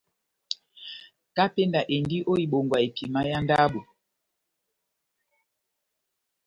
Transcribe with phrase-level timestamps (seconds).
[1.35, 3.81] Kapenda endi ó ibongwa epima yá ndabo.